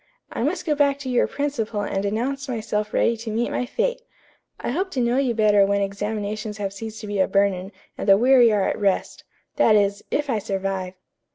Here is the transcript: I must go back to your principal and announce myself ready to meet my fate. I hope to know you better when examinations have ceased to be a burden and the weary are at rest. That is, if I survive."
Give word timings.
I 0.31 0.41
must 0.41 0.65
go 0.65 0.73
back 0.73 0.97
to 0.97 1.09
your 1.11 1.27
principal 1.27 1.81
and 1.81 2.03
announce 2.05 2.49
myself 2.49 2.91
ready 2.91 3.15
to 3.17 3.29
meet 3.29 3.51
my 3.51 3.67
fate. 3.67 4.01
I 4.59 4.71
hope 4.71 4.89
to 4.93 4.99
know 4.99 5.17
you 5.17 5.35
better 5.35 5.63
when 5.63 5.81
examinations 5.83 6.57
have 6.57 6.73
ceased 6.73 7.01
to 7.01 7.05
be 7.07 7.19
a 7.19 7.27
burden 7.27 7.71
and 7.99 8.09
the 8.09 8.17
weary 8.17 8.51
are 8.51 8.67
at 8.67 8.79
rest. 8.79 9.23
That 9.57 9.75
is, 9.75 10.03
if 10.09 10.27
I 10.27 10.39
survive." 10.39 10.95